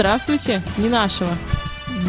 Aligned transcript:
Здравствуйте, 0.00 0.62
не 0.78 0.88
нашего. 0.88 1.28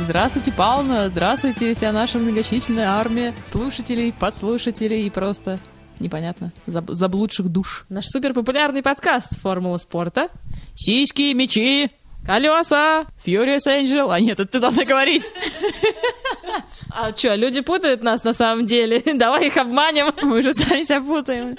Здравствуйте, 0.05 0.53
Павловна, 0.53 1.09
здравствуйте, 1.09 1.73
вся 1.73 1.91
наша 1.91 2.19
многочисленная 2.19 2.87
армия 2.87 3.33
слушателей, 3.43 4.13
подслушателей 4.17 5.07
и 5.07 5.09
просто, 5.09 5.59
непонятно, 5.99 6.53
заб- 6.67 6.93
заблудших 6.93 7.49
душ. 7.49 7.83
Наш 7.89 8.05
суперпопулярный 8.05 8.81
подкаст 8.81 9.37
«Формула 9.41 9.75
спорта». 9.75 10.29
Сиськи, 10.73 11.33
мечи, 11.33 11.91
Колеса! 12.25 13.07
Furious 13.25 13.67
Angel. 13.67 14.09
А 14.09 14.21
нет, 14.21 14.39
это 14.39 14.53
ты 14.53 14.59
должна 14.61 14.85
говорить. 14.85 15.25
А 16.93 17.13
что, 17.13 17.35
люди 17.35 17.59
путают 17.59 18.03
нас 18.03 18.23
на 18.23 18.33
самом 18.33 18.67
деле? 18.67 19.01
Давай 19.15 19.47
их 19.47 19.57
обманем. 19.57 20.13
Мы 20.21 20.39
уже 20.39 20.53
сами 20.53 20.83
себя 20.83 21.01
путаем. 21.01 21.57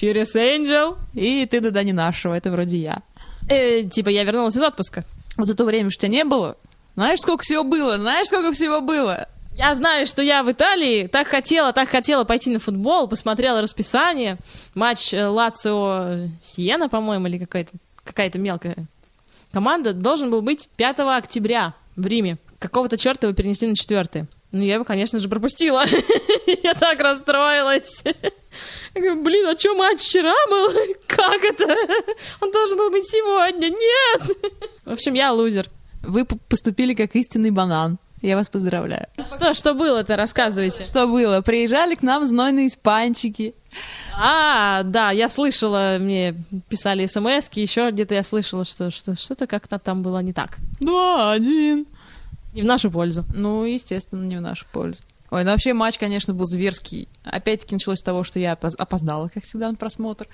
Furious 0.00 0.34
Angel. 0.34 0.96
И 1.12 1.44
ты 1.44 1.60
да 1.60 1.82
не 1.82 1.92
нашего, 1.92 2.32
это 2.32 2.50
вроде 2.50 2.78
я. 2.78 3.02
Э, 3.50 3.82
типа 3.82 4.08
я 4.08 4.24
вернулась 4.24 4.56
из 4.56 4.62
отпуска. 4.62 5.04
Вот 5.36 5.46
за 5.46 5.54
то 5.54 5.64
время, 5.64 5.90
что 5.90 6.02
тебя 6.02 6.12
не 6.12 6.24
было, 6.24 6.56
знаешь, 6.94 7.20
сколько 7.20 7.42
всего 7.42 7.64
было? 7.64 7.98
Знаешь, 7.98 8.26
сколько 8.28 8.52
всего 8.52 8.80
было? 8.80 9.28
Я 9.56 9.74
знаю, 9.74 10.06
что 10.06 10.22
я 10.22 10.42
в 10.42 10.50
Италии 10.50 11.06
так 11.06 11.28
хотела, 11.28 11.72
так 11.72 11.88
хотела 11.88 12.24
пойти 12.24 12.50
на 12.50 12.58
футбол, 12.58 13.08
посмотрела 13.08 13.60
расписание. 13.60 14.36
Матч 14.74 15.14
э, 15.14 15.26
Лацио 15.26 16.28
Сиена, 16.42 16.88
по-моему, 16.88 17.26
или 17.26 17.38
какая-то 17.38 17.72
какая-то 18.04 18.38
мелкая 18.38 18.86
команда 19.54 19.94
должен 19.94 20.30
был 20.30 20.42
быть 20.42 20.68
5 20.76 20.98
октября 21.00 21.74
в 21.96 22.06
Риме. 22.06 22.38
Какого-то 22.58 22.98
черта 22.98 23.28
его 23.28 23.36
перенесли 23.36 23.68
на 23.68 23.76
4. 23.76 24.26
Ну, 24.54 24.62
я 24.62 24.74
его, 24.74 24.84
конечно 24.84 25.18
же, 25.18 25.28
пропустила. 25.28 25.84
Я 26.62 26.74
так 26.74 27.00
расстроилась. 27.00 28.04
Я 28.94 29.00
говорю, 29.00 29.20
блин, 29.24 29.48
а 29.48 29.58
что 29.58 29.74
матч 29.74 29.98
вчера 29.98 30.32
был? 30.48 30.72
Как 31.08 31.42
это? 31.42 31.76
Он 32.40 32.52
должен 32.52 32.78
был 32.78 32.88
быть 32.92 33.04
сегодня. 33.04 33.70
Нет! 33.70 34.54
В 34.84 34.92
общем, 34.92 35.14
я 35.14 35.32
лузер. 35.32 35.68
Вы 36.02 36.24
поступили 36.24 36.94
как 36.94 37.16
истинный 37.16 37.50
банан. 37.50 37.98
Я 38.22 38.36
вас 38.36 38.48
поздравляю. 38.48 39.08
Что, 39.26 39.54
что 39.54 39.74
было-то? 39.74 40.14
Рассказывайте. 40.14 40.84
Что 40.84 41.08
было? 41.08 41.40
Приезжали 41.40 41.96
к 41.96 42.02
нам 42.02 42.24
знойные 42.24 42.68
испанчики. 42.68 43.54
А, 44.16 44.84
да, 44.84 45.10
я 45.10 45.28
слышала, 45.28 45.96
мне 45.98 46.36
писали 46.68 47.06
смс 47.06 47.48
еще 47.54 47.90
где-то 47.90 48.14
я 48.14 48.22
слышала, 48.22 48.64
что, 48.64 48.92
что 48.92 49.16
что-то 49.16 49.48
как-то 49.48 49.80
там 49.80 50.02
было 50.02 50.20
не 50.20 50.32
так. 50.32 50.58
Да, 50.78 51.32
один. 51.32 51.86
Не 52.54 52.62
в 52.62 52.66
нашу 52.66 52.90
пользу. 52.90 53.24
Ну, 53.34 53.64
естественно, 53.64 54.24
не 54.24 54.36
в 54.36 54.40
нашу 54.40 54.64
пользу. 54.72 55.02
Ой, 55.30 55.42
ну 55.42 55.50
вообще 55.50 55.72
матч, 55.72 55.98
конечно, 55.98 56.32
был 56.32 56.46
зверский. 56.46 57.08
Опять-таки 57.24 57.74
началось 57.74 57.98
с 57.98 58.02
того, 58.02 58.22
что 58.22 58.38
я 58.38 58.52
опоз- 58.52 58.76
опоздала, 58.78 59.28
как 59.32 59.42
всегда, 59.44 59.68
на 59.70 59.74
просмотр. 59.74 60.28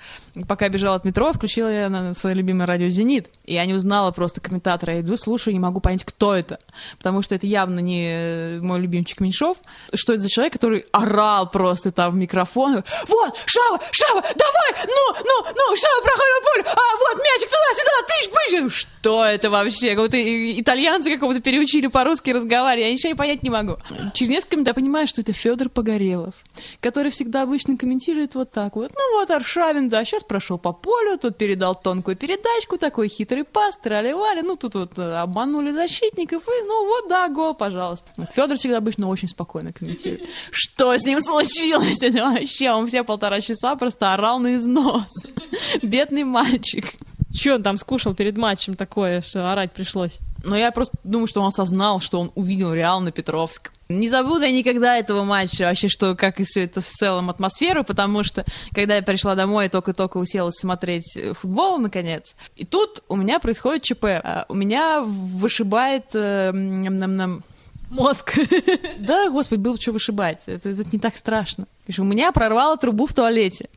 Пока 0.47 0.69
бежала 0.69 0.95
от 0.97 1.05
метро, 1.05 1.31
включила 1.33 1.69
я 1.69 1.89
на 1.89 2.13
свое 2.13 2.35
любимое 2.35 2.67
радио 2.67 2.87
«Зенит». 2.89 3.29
И 3.45 3.53
я 3.53 3.65
не 3.65 3.73
узнала 3.73 4.11
просто 4.11 4.41
комментатора. 4.41 4.95
Я 4.95 5.01
иду, 5.01 5.17
слушаю, 5.17 5.53
не 5.53 5.59
могу 5.59 5.79
понять, 5.79 6.03
кто 6.03 6.35
это. 6.35 6.59
Потому 6.97 7.21
что 7.21 7.33
это 7.33 7.47
явно 7.47 7.79
не 7.79 8.05
э, 8.11 8.59
мой 8.61 8.79
любимчик 8.79 9.21
Меньшов. 9.21 9.57
Что 9.93 10.13
это 10.13 10.21
за 10.23 10.29
человек, 10.29 10.53
который 10.53 10.85
орал 10.91 11.49
просто 11.49 11.91
там 11.91 12.11
в 12.11 12.15
микрофон. 12.15 12.83
Вот, 13.07 13.37
Шава, 13.45 13.79
Шава, 13.91 14.21
давай, 14.21 14.85
ну, 14.85 15.15
ну, 15.23 15.45
ну, 15.55 15.75
Шава 15.77 16.01
проходит 16.03 16.43
по 16.43 16.51
полю. 16.51 16.63
А, 16.67 16.97
вот, 16.99 17.23
мячик 17.23 17.49
туда-сюда, 17.49 18.07
тыщ, 18.07 18.29
пыщ. 18.69 18.85
Что 19.01 19.25
это 19.25 19.49
вообще? 19.49 19.95
Как 19.95 20.05
будто 20.05 20.17
итальянцы 20.59 21.13
какого-то 21.13 21.41
переучили 21.41 21.87
по-русски 21.87 22.31
разговаривать. 22.31 22.87
Я 22.87 22.93
ничего 22.93 23.15
понять 23.15 23.41
не 23.41 23.49
могу. 23.49 23.77
Через 24.13 24.29
несколько 24.29 24.57
минут 24.57 24.67
я 24.81 24.83
понимаю, 24.83 25.07
что 25.07 25.21
это 25.21 25.31
Федор 25.31 25.69
Погорелов, 25.69 26.33
который 26.79 27.11
всегда 27.11 27.43
обычно 27.43 27.77
комментирует 27.77 28.35
вот 28.35 28.51
так 28.51 28.75
вот. 28.75 28.91
Ну 28.91 29.19
вот 29.19 29.29
Аршавин, 29.29 29.89
да, 29.89 30.03
сейчас 30.03 30.23
прошел 30.23 30.57
по 30.57 30.73
полю, 30.73 31.17
тут 31.17 31.37
передал 31.37 31.75
тонкую 31.75 32.17
передачку, 32.17 32.77
такой 32.77 33.07
хитрый 33.07 33.43
пас, 33.43 33.77
трали-вали, 33.77 34.41
ну 34.41 34.55
тут 34.55 34.73
вот 34.75 34.97
э, 34.97 35.17
обманули 35.17 35.71
защитников, 35.71 36.43
и 36.47 36.63
ну 36.65 36.87
вот, 36.87 37.09
да, 37.09 37.27
гол, 37.27 37.53
пожалуйста. 37.53 38.11
Федор 38.33 38.57
всегда 38.57 38.77
обычно 38.77 39.07
очень 39.07 39.27
спокойно 39.27 39.71
комментирует. 39.71 40.23
Что 40.51 40.97
с 40.97 41.05
ним 41.05 41.21
случилось? 41.21 42.01
Это 42.01 42.23
вообще, 42.23 42.71
он 42.71 42.87
все 42.87 43.03
полтора 43.03 43.39
часа 43.41 43.75
просто 43.75 44.13
орал 44.13 44.39
на 44.39 44.55
износ. 44.55 45.11
Бедный 45.81 46.23
мальчик. 46.23 46.85
Че 47.33 47.55
он 47.55 47.63
там 47.63 47.77
скушал 47.77 48.13
перед 48.13 48.37
матчем 48.37 48.75
такое, 48.75 49.21
что 49.21 49.51
орать 49.51 49.71
пришлось? 49.71 50.19
Но 50.43 50.57
я 50.57 50.71
просто 50.71 50.97
думаю, 51.03 51.27
что 51.27 51.41
он 51.41 51.47
осознал, 51.47 51.99
что 51.99 52.19
он 52.19 52.31
увидел 52.35 52.73
Реал 52.73 52.99
на 52.99 53.11
Петровск. 53.11 53.71
Не 53.89 54.09
забуду 54.09 54.41
я 54.41 54.51
никогда 54.51 54.97
этого 54.97 55.23
матча, 55.23 55.63
вообще, 55.65 55.87
что 55.87 56.15
как 56.15 56.39
и 56.39 56.43
все 56.43 56.63
это 56.63 56.81
в 56.81 56.87
целом 56.87 57.29
атмосферу, 57.29 57.83
потому 57.83 58.23
что, 58.23 58.43
когда 58.73 58.95
я 58.95 59.01
пришла 59.03 59.35
домой, 59.35 59.69
только-только 59.69 60.17
уселась 60.17 60.55
смотреть 60.55 61.15
э, 61.17 61.33
футбол, 61.33 61.77
наконец, 61.77 62.35
и 62.55 62.65
тут 62.65 63.03
у 63.07 63.15
меня 63.15 63.39
происходит 63.39 63.83
ЧП. 63.83 64.05
А, 64.05 64.45
У 64.49 64.55
меня 64.55 65.01
вышибает... 65.01 66.05
э, 66.13 66.51
Мозг. 67.91 68.39
Да, 68.99 69.29
господи, 69.29 69.59
было 69.59 69.79
что 69.79 69.91
вышибать. 69.91 70.43
Это, 70.45 70.69
это 70.69 70.85
не 70.91 70.97
так 70.99 71.17
страшно. 71.17 71.67
Что 71.89 72.03
У 72.03 72.05
меня 72.05 72.31
прорвало 72.31 72.77
трубу 72.77 73.05
в 73.05 73.13
туалете. 73.13 73.67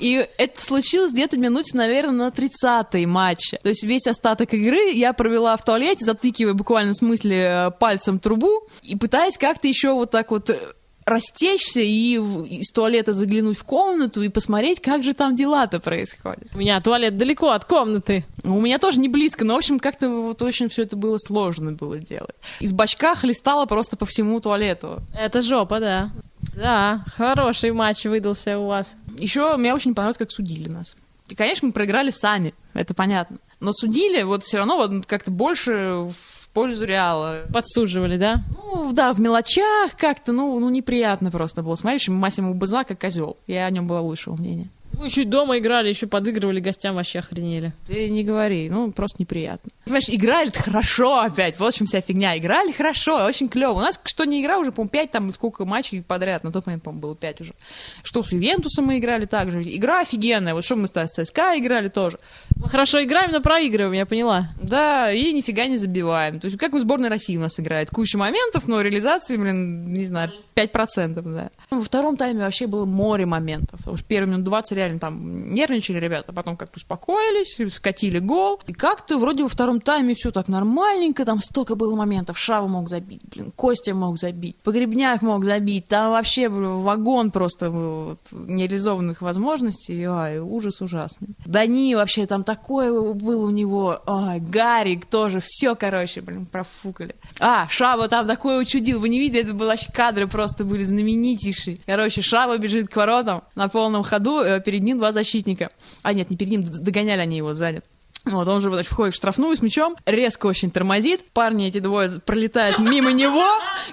И 0.00 0.26
это 0.38 0.60
случилось 0.60 1.12
где-то 1.12 1.36
минуте, 1.36 1.76
наверное, 1.76 2.12
на 2.12 2.28
30-й 2.28 3.06
матче. 3.06 3.58
То 3.62 3.68
есть 3.68 3.84
весь 3.84 4.06
остаток 4.06 4.52
игры 4.54 4.90
я 4.92 5.12
провела 5.12 5.56
в 5.56 5.64
туалете, 5.64 6.04
затыкивая 6.04 6.54
буквально 6.54 6.92
в 6.92 6.96
смысле 6.96 7.36
э, 7.36 7.70
пальцем 7.70 8.18
трубу 8.18 8.68
и 8.82 8.96
пытаясь 8.96 9.38
как-то 9.38 9.68
еще 9.68 9.92
вот 9.92 10.10
так 10.10 10.30
вот 10.30 10.50
э, 10.50 10.58
растечься 11.04 11.80
и 11.80 12.14
из 12.14 12.70
туалета 12.70 13.12
заглянуть 13.12 13.58
в 13.58 13.64
комнату 13.64 14.22
и 14.22 14.28
посмотреть, 14.28 14.80
как 14.80 15.02
же 15.02 15.14
там 15.14 15.36
дела-то 15.36 15.80
происходят. 15.80 16.44
У 16.54 16.58
меня 16.58 16.80
туалет 16.80 17.16
далеко 17.16 17.50
от 17.50 17.64
комнаты. 17.64 18.24
У 18.44 18.60
меня 18.60 18.78
тоже 18.78 19.00
не 19.00 19.08
близко, 19.08 19.44
но, 19.44 19.54
в 19.54 19.58
общем, 19.58 19.78
как-то 19.78 20.08
вот 20.08 20.42
очень 20.42 20.68
все 20.68 20.82
это 20.82 20.96
было 20.96 21.18
сложно 21.18 21.72
было 21.72 21.98
делать. 21.98 22.34
Из 22.60 22.72
бачка 22.72 23.14
хлестало 23.14 23.66
просто 23.66 23.96
по 23.96 24.06
всему 24.06 24.40
туалету. 24.40 25.02
Это 25.18 25.40
жопа, 25.42 25.80
да. 25.80 26.10
Да, 26.54 27.04
хороший 27.14 27.72
матч 27.72 28.04
выдался 28.04 28.58
у 28.58 28.66
вас. 28.66 28.96
Еще 29.16 29.56
мне 29.56 29.74
очень 29.74 29.94
понравилось, 29.94 30.18
как 30.18 30.30
судили 30.30 30.68
нас. 30.68 30.96
И, 31.28 31.34
конечно, 31.34 31.66
мы 31.66 31.72
проиграли 31.72 32.10
сами, 32.10 32.54
это 32.74 32.94
понятно. 32.94 33.38
Но 33.60 33.72
судили 33.72 34.22
вот 34.22 34.42
все 34.42 34.58
равно 34.58 34.76
вот 34.76 35.06
как-то 35.06 35.30
больше 35.30 36.08
в 36.10 36.48
пользу 36.52 36.84
Реала. 36.84 37.46
Подсуживали, 37.52 38.18
да? 38.18 38.42
Ну, 38.56 38.92
да, 38.92 39.12
в 39.12 39.20
мелочах 39.20 39.96
как-то, 39.96 40.32
ну, 40.32 40.58
ну 40.58 40.68
неприятно 40.68 41.30
просто 41.30 41.62
было. 41.62 41.74
Смотришь, 41.74 42.08
Массимо 42.08 42.52
Базла 42.54 42.84
как 42.84 43.00
козел. 43.00 43.36
Я 43.46 43.66
о 43.66 43.70
нем 43.70 43.86
была 43.86 44.00
лучшего 44.00 44.34
мнения. 44.36 44.68
Мы 44.98 45.06
еще 45.06 45.24
дома 45.24 45.58
играли, 45.58 45.88
еще 45.88 46.06
подыгрывали 46.06 46.60
гостям, 46.60 46.96
вообще 46.96 47.20
охренели. 47.20 47.72
Ты 47.86 48.08
не 48.08 48.24
говори, 48.24 48.68
ну, 48.70 48.92
просто 48.92 49.16
неприятно. 49.20 49.70
Понимаешь, 49.84 50.08
играли 50.08 50.50
хорошо 50.50 51.20
опять, 51.20 51.58
вот 51.58 51.74
в 51.74 51.76
чем 51.76 51.86
вся 51.86 52.00
фигня. 52.00 52.36
Играли 52.36 52.72
хорошо, 52.72 53.24
очень 53.24 53.48
клево. 53.48 53.72
У 53.72 53.80
нас 53.80 54.00
что 54.04 54.24
не 54.24 54.42
игра, 54.42 54.58
уже, 54.58 54.70
по-моему, 54.70 54.90
пять 54.90 55.10
там 55.10 55.32
сколько 55.32 55.64
матчей 55.64 56.02
подряд, 56.02 56.44
на 56.44 56.52
тот 56.52 56.66
момент, 56.66 56.82
по-моему, 56.82 57.00
было 57.00 57.16
пять 57.16 57.40
уже. 57.40 57.54
Что 58.02 58.22
с 58.22 58.32
Ювентусом 58.32 58.86
мы 58.86 58.98
играли 58.98 59.24
также. 59.24 59.62
Игра 59.62 60.00
офигенная, 60.00 60.54
вот 60.54 60.64
что 60.64 60.76
мы 60.76 60.86
с 60.86 60.92
ЦСКА 60.92 61.58
играли 61.58 61.88
тоже. 61.88 62.18
Мы 62.56 62.68
хорошо 62.68 63.02
играем, 63.02 63.30
но 63.32 63.40
проигрываем, 63.40 63.94
я 63.94 64.06
поняла. 64.06 64.50
Да, 64.62 65.12
и 65.12 65.32
нифига 65.32 65.66
не 65.66 65.78
забиваем. 65.78 66.40
То 66.40 66.46
есть 66.46 66.58
как 66.58 66.72
в 66.74 66.80
сборной 66.80 67.08
России 67.08 67.36
у 67.36 67.40
нас 67.40 67.58
играет. 67.58 67.90
Куча 67.90 68.18
моментов, 68.18 68.68
но 68.68 68.80
реализации, 68.80 69.36
блин, 69.36 69.92
не 69.92 70.04
знаю, 70.04 70.32
5%, 70.54 71.22
да. 71.22 71.50
Во 71.70 71.82
втором 71.82 72.16
тайме 72.16 72.40
вообще 72.40 72.66
было 72.66 72.84
море 72.84 73.26
моментов. 73.26 73.78
Потому 73.78 73.96
что 73.96 74.06
первые 74.06 74.34
минут 74.34 74.44
20 74.44 74.72
реально 74.82 74.98
там 74.98 75.54
нервничали 75.54 75.98
ребята, 75.98 76.26
а 76.28 76.32
потом 76.32 76.56
как-то 76.56 76.76
успокоились, 76.76 77.58
скатили 77.74 78.18
гол. 78.18 78.60
И 78.66 78.72
как-то 78.72 79.18
вроде 79.18 79.42
во 79.42 79.48
втором 79.48 79.80
тайме 79.80 80.14
все 80.14 80.30
так 80.30 80.48
нормальненько, 80.48 81.24
там 81.24 81.40
столько 81.40 81.74
было 81.74 81.94
моментов. 81.96 82.38
Шава 82.38 82.68
мог 82.68 82.88
забить, 82.88 83.22
блин, 83.24 83.52
Костя 83.54 83.94
мог 83.94 84.18
забить, 84.18 84.56
Погребняк 84.62 85.22
мог 85.22 85.44
забить. 85.44 85.88
Там 85.88 86.10
вообще 86.10 86.48
вагон 86.48 87.30
просто 87.30 87.70
был 87.70 88.04
вот, 88.04 88.18
нереализованных 88.32 89.22
возможностей. 89.22 90.02
Ай, 90.04 90.38
ужас 90.38 90.80
ужасный. 90.80 91.28
Дани 91.44 91.94
вообще 91.94 92.26
там 92.26 92.44
такое 92.44 93.12
было 93.12 93.46
у 93.46 93.50
него. 93.50 94.00
Ай, 94.06 94.40
Гарик 94.40 95.06
тоже. 95.06 95.40
Все, 95.44 95.74
короче, 95.74 96.20
блин, 96.20 96.46
профукали. 96.46 97.14
А, 97.38 97.68
Шава 97.68 98.08
там 98.08 98.26
такое 98.26 98.60
учудил. 98.60 99.00
Вы 99.00 99.08
не 99.08 99.18
видели, 99.18 99.42
это 99.42 99.54
были 99.54 99.68
вообще 99.68 99.90
кадры 99.92 100.26
просто 100.26 100.64
были 100.64 100.84
знаменитейшие. 100.84 101.78
Короче, 101.86 102.22
Шава 102.22 102.58
бежит 102.58 102.88
к 102.88 102.96
воротам 102.96 103.44
на 103.54 103.68
полном 103.68 104.02
ходу, 104.02 104.40
э, 104.40 104.60
перед 104.72 104.84
ним 104.84 104.96
два 104.96 105.12
защитника. 105.12 105.70
А, 106.02 106.14
нет, 106.14 106.30
не 106.30 106.36
перед 106.38 106.50
ним, 106.50 106.62
догоняли 106.62 107.20
они 107.20 107.36
его 107.36 107.52
сзади. 107.52 107.82
Вот, 108.24 108.46
он 108.46 108.60
же 108.60 108.68
значит, 108.72 108.90
входит 108.90 109.14
в 109.14 109.16
штрафную 109.16 109.56
с 109.56 109.62
мячом, 109.62 109.96
резко 110.06 110.46
очень 110.46 110.70
тормозит. 110.70 111.32
Парни 111.32 111.66
эти 111.66 111.80
двое 111.80 112.08
пролетают 112.24 112.78
мимо 112.78 113.10
него, 113.12 113.44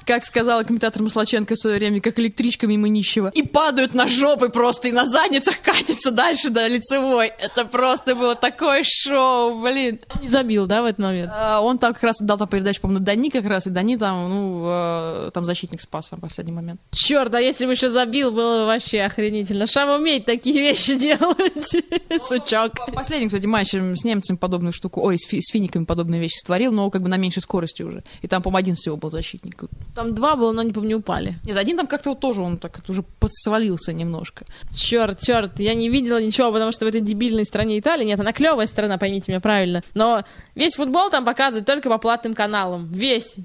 как 0.05 0.23
сказала 0.23 0.63
комментатор 0.63 1.01
Маслаченко 1.01 1.55
в 1.55 1.57
свое 1.57 1.77
время, 1.77 1.99
как 1.99 2.19
электричка 2.19 2.67
мимо 2.67 2.89
нищего, 2.89 3.31
и 3.33 3.41
падают 3.41 3.95
на 3.95 4.05
жопы 4.05 4.49
просто, 4.49 4.89
и 4.89 4.91
на 4.91 5.07
задницах 5.07 5.61
катятся 5.61 6.11
дальше 6.11 6.51
до 6.51 6.67
лицевой. 6.67 7.27
Это 7.27 7.65
просто 7.65 8.13
было 8.15 8.35
такое 8.35 8.83
шоу, 8.83 9.61
блин. 9.61 9.99
Не 10.21 10.27
забил, 10.27 10.67
да, 10.67 10.83
в 10.83 10.85
этот 10.85 10.99
момент? 10.99 11.31
А, 11.33 11.61
Он 11.61 11.79
там 11.79 11.93
как 11.95 12.03
раз 12.03 12.17
дал 12.21 12.37
там 12.37 12.47
передачу, 12.47 12.81
по-моему, 12.81 13.03
Дани 13.03 13.29
как 13.29 13.45
раз, 13.45 13.65
и 13.65 13.71
Дани 13.71 13.97
там, 13.97 14.29
ну, 14.29 14.65
э, 14.67 15.31
там 15.33 15.43
защитник 15.43 15.81
спас 15.81 16.09
в 16.11 16.19
последний 16.19 16.53
момент. 16.53 16.79
Черт, 16.91 17.33
а 17.33 17.41
если 17.41 17.65
бы 17.65 17.71
еще 17.71 17.89
забил, 17.89 18.31
было 18.31 18.61
бы 18.61 18.65
вообще 18.67 19.01
охренительно. 19.01 19.65
Шам 19.65 19.89
умеет 19.89 20.25
такие 20.25 20.59
вещи 20.59 20.95
делать, 20.99 21.75
сучок. 22.21 22.73
Последний, 22.93 23.27
кстати, 23.27 23.47
матч 23.47 23.69
с 23.69 24.03
немцами 24.03 24.18
немцами 24.19 24.37
подобную 24.37 24.73
штуку, 24.73 25.01
ой, 25.01 25.17
с, 25.17 25.25
фи- 25.27 25.41
с 25.41 25.51
финиками 25.51 25.85
подобные 25.85 26.19
вещи 26.19 26.37
створил, 26.37 26.71
но 26.71 26.89
как 26.89 27.01
бы 27.01 27.09
на 27.09 27.17
меньшей 27.17 27.41
скорости 27.41 27.83
уже. 27.83 28.03
И 28.21 28.27
там, 28.27 28.41
по-моему, 28.41 28.59
один 28.59 28.75
всего 28.75 28.97
был 28.97 29.09
защитник. 29.09 29.63
Там 29.95 30.13
два 30.13 30.35
было, 30.35 30.51
но 30.51 30.61
они, 30.61 30.73
помню, 30.73 30.97
упали. 30.97 31.39
Нет, 31.45 31.57
один 31.57 31.77
там 31.77 31.87
как-то 31.87 32.09
вот 32.09 32.19
тоже, 32.19 32.41
он 32.41 32.57
так 32.57 32.81
уже 32.87 33.03
подсвалился 33.19 33.93
немножко. 33.93 34.45
Черт, 34.75 35.19
черт, 35.19 35.59
я 35.59 35.73
не 35.73 35.89
видела 35.89 36.21
ничего, 36.21 36.51
потому 36.51 36.71
что 36.71 36.85
в 36.85 36.89
этой 36.89 37.01
дебильной 37.01 37.45
стране 37.45 37.79
Италии, 37.79 38.05
нет, 38.05 38.19
она 38.19 38.33
клевая 38.33 38.67
страна, 38.67 38.97
поймите 38.97 39.31
меня 39.31 39.39
правильно, 39.39 39.81
но 39.93 40.23
весь 40.55 40.75
футбол 40.75 41.09
там 41.09 41.25
показывают 41.25 41.65
только 41.65 41.89
по 41.89 41.97
платным 41.97 42.33
каналам, 42.33 42.91
весь. 42.91 43.37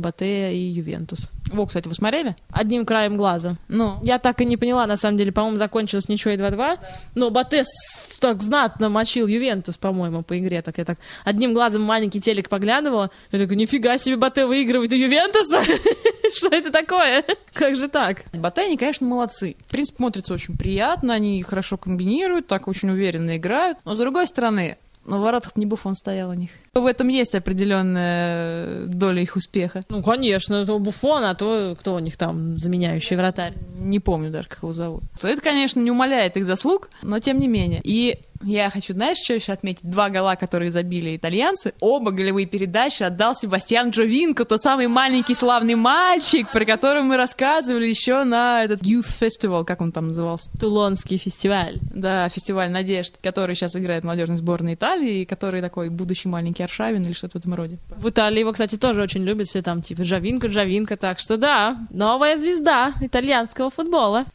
Батея 0.00 0.50
и 0.52 0.58
Ювентус. 0.58 1.30
Во, 1.52 1.66
кстати, 1.66 1.88
вы 1.88 1.94
смотрели? 1.94 2.36
Одним 2.50 2.86
краем 2.86 3.16
глаза. 3.16 3.56
Ну, 3.68 3.98
Я 4.02 4.18
так 4.18 4.40
и 4.40 4.44
не 4.44 4.56
поняла, 4.56 4.86
на 4.86 4.96
самом 4.96 5.18
деле, 5.18 5.32
по-моему, 5.32 5.56
закончилось 5.56 6.08
ничего 6.08 6.32
и 6.32 6.36
2-2, 6.36 6.78
но 7.16 7.30
Бате 7.30 7.64
с- 7.64 8.18
так 8.20 8.40
знатно 8.42 8.88
мочил 8.88 9.26
Ювентус, 9.26 9.76
по-моему, 9.76 10.22
по 10.22 10.38
игре, 10.38 10.62
так 10.62 10.78
я 10.78 10.84
так 10.84 10.98
одним 11.24 11.52
глазом 11.54 11.82
маленький 11.82 12.20
телек 12.20 12.48
поглядывала, 12.48 13.10
я 13.32 13.38
такая, 13.40 13.56
нифига 13.56 13.98
себе, 13.98 14.16
Бате 14.16 14.46
выигрывает 14.46 14.92
у 14.92 14.96
Ювентуса, 14.96 15.62
что 16.36 16.48
это 16.54 16.70
такое? 16.70 17.24
Как 17.52 17.74
же 17.76 17.88
так? 17.88 18.22
Батайни, 18.32 18.76
конечно, 18.76 19.06
молодцы. 19.06 19.56
В 19.66 19.70
принципе, 19.70 19.96
смотрится 19.96 20.32
очень 20.34 20.56
приятно, 20.56 21.14
они 21.14 21.42
хорошо 21.42 21.76
комбинируют, 21.76 22.46
так 22.46 22.68
очень 22.68 22.90
уверенно 22.90 23.36
играют. 23.36 23.78
Но, 23.84 23.94
с 23.94 23.98
другой 23.98 24.26
стороны, 24.28 24.76
на 25.04 25.18
воротах 25.18 25.56
не 25.56 25.66
Буфон 25.66 25.94
стоял 25.96 26.30
у 26.30 26.34
них. 26.34 26.50
В 26.72 26.86
этом 26.86 27.08
есть 27.08 27.34
определенная 27.34 28.86
доля 28.86 29.22
их 29.22 29.34
успеха. 29.34 29.82
Ну, 29.88 30.02
конечно, 30.04 30.54
это 30.54 30.72
у 30.72 30.78
Буфона, 30.78 31.30
а 31.30 31.34
то 31.34 31.76
кто 31.78 31.94
у 31.94 31.98
них 31.98 32.16
там 32.16 32.58
заменяющий 32.58 33.16
вратарь? 33.16 33.54
Не 33.80 33.98
помню 33.98 34.30
даже, 34.30 34.48
как 34.48 34.58
его 34.58 34.72
зовут. 34.72 35.02
Это, 35.22 35.40
конечно, 35.40 35.80
не 35.80 35.90
умаляет 35.90 36.36
их 36.36 36.44
заслуг, 36.44 36.90
но 37.02 37.18
тем 37.18 37.38
не 37.38 37.48
менее. 37.48 37.80
И 37.82 38.18
я 38.42 38.70
хочу, 38.70 38.94
знаешь, 38.94 39.18
что 39.22 39.34
еще 39.34 39.52
отметить? 39.52 39.82
Два 39.82 40.08
гола, 40.08 40.34
которые 40.34 40.70
забили 40.70 41.14
итальянцы. 41.16 41.74
Оба 41.80 42.10
голевые 42.10 42.46
передачи 42.46 43.02
отдал 43.02 43.34
Себастьян 43.34 43.90
Джовинко, 43.90 44.46
тот 44.46 44.62
самый 44.62 44.86
маленький 44.86 45.34
славный 45.34 45.74
мальчик, 45.74 46.50
про 46.50 46.64
которого 46.64 47.02
мы 47.02 47.16
рассказывали 47.18 47.86
еще 47.86 48.24
на 48.24 48.64
этот 48.64 48.82
Youth 48.82 49.08
Festival, 49.20 49.64
как 49.64 49.82
он 49.82 49.92
там 49.92 50.08
назывался? 50.08 50.50
Тулонский 50.58 51.18
фестиваль. 51.18 51.78
Да, 51.94 52.28
фестиваль 52.30 52.70
надежд, 52.70 53.14
который 53.22 53.54
сейчас 53.54 53.76
играет 53.76 54.02
в 54.02 54.06
молодежной 54.06 54.38
сборной 54.38 54.74
Италии, 54.74 55.20
и 55.20 55.24
который 55.26 55.60
такой 55.60 55.90
будущий 55.90 56.28
маленький 56.28 56.62
Аршавин 56.62 57.02
или 57.02 57.12
что-то 57.12 57.38
в 57.38 57.40
этом 57.40 57.54
роде. 57.54 57.78
В 57.90 58.08
Италии 58.08 58.40
его, 58.40 58.52
кстати, 58.52 58.76
тоже 58.76 59.02
очень 59.02 59.22
любят 59.22 59.48
все 59.48 59.60
там, 59.60 59.82
типа, 59.82 60.02
Джавинка, 60.02 60.46
Джавинка, 60.46 60.96
так 60.96 61.18
что 61.18 61.36
да, 61.36 61.76
новая 61.90 62.38
звезда 62.38 62.94
итальянского 63.02 63.69
футбола. 63.70 64.26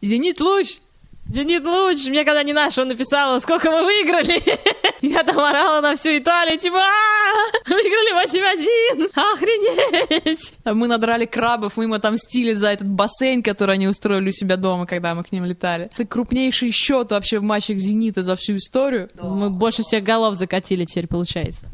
Зенит 0.00 0.40
луч! 0.40 0.78
Зенит 1.30 1.64
луч, 1.64 2.06
мне 2.06 2.24
когда 2.24 2.42
не 2.42 2.52
нашего 2.52 2.86
написала, 2.86 3.38
сколько 3.38 3.70
мы 3.70 3.84
выиграли. 3.84 4.42
Я 5.00 5.22
там 5.22 5.38
орала 5.38 5.80
на 5.80 5.94
всю 5.94 6.18
Италию, 6.18 6.58
типа, 6.58 6.78
«А, 6.78 7.68
выиграли 7.68 9.06
8-1, 9.06 9.10
охренеть. 9.14 10.54
А 10.64 10.74
Мы 10.74 10.88
надрали 10.88 11.26
крабов, 11.26 11.76
мы 11.76 11.84
им 11.84 11.92
отомстили 11.92 12.52
за 12.54 12.70
этот 12.72 12.88
бассейн, 12.88 13.44
который 13.44 13.76
они 13.76 13.86
устроили 13.86 14.30
у 14.30 14.32
себя 14.32 14.56
дома, 14.56 14.86
когда 14.86 15.14
мы 15.14 15.22
к 15.22 15.30
ним 15.30 15.44
летали. 15.44 15.88
Это 15.94 16.04
крупнейший 16.04 16.72
счет 16.72 17.12
вообще 17.12 17.38
в 17.38 17.44
матчах 17.44 17.78
«Зенита» 17.78 18.24
за 18.24 18.34
всю 18.34 18.56
историю. 18.56 19.08
Мы 19.14 19.50
больше 19.50 19.82
всех 19.82 20.02
голов 20.02 20.34
закатили 20.34 20.84
теперь, 20.84 21.06
получается. 21.06 21.68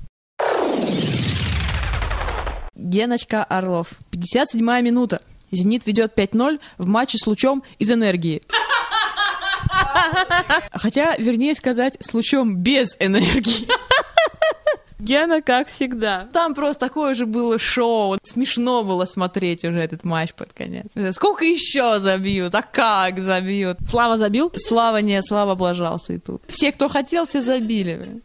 Геночка 2.75 3.43
Орлов. 3.43 3.89
57-я 4.13 4.81
минута. 4.83 5.23
«Зенит» 5.51 5.87
ведет 5.87 6.19
5-0 6.19 6.61
в 6.79 6.87
матче 6.87 7.19
с 7.19 7.27
лучом 7.27 7.63
из 7.79 7.91
энергии. 7.91 8.43
Хотя, 10.73 11.17
вернее 11.17 11.55
сказать, 11.55 11.97
с 12.01 12.13
лучом 12.15 12.57
без 12.57 12.97
энергии. 13.01 13.69
Гена, 14.99 15.43
как 15.43 15.69
всегда. 15.69 16.29
Там 16.33 16.55
просто 16.55 16.87
такое 16.87 17.15
же 17.15 17.27
было 17.27 17.59
шоу. 17.59 18.17
Смешно 18.23 18.83
было 18.83 19.05
смотреть 19.05 19.65
уже 19.65 19.79
этот 19.79 20.05
матч 20.05 20.33
под 20.33 20.53
конец. 20.53 20.87
Сколько 21.15 21.45
еще 21.45 22.01
забьют? 22.01 22.55
А 22.55 22.63
как 22.63 23.21
забьют? 23.21 23.77
Слава 23.87 24.17
забил? 24.17 24.53
Слава 24.57 24.97
нет, 24.99 25.25
Слава 25.27 25.53
облажался 25.53 26.15
и 26.15 26.19
тут. 26.19 26.43
Все, 26.49 26.73
кто 26.73 26.89
хотел, 26.89 27.27
все 27.27 27.43
забили. 27.43 28.23